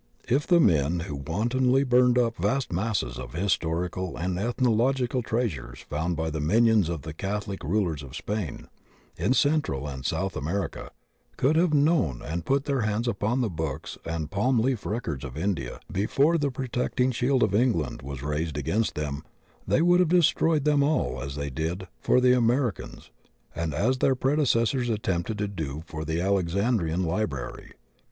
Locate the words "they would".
19.67-19.99